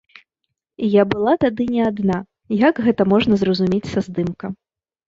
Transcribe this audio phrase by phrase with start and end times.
[0.93, 2.17] Я была тады не адна,
[2.67, 4.57] як гэта можна зразумець са здымка.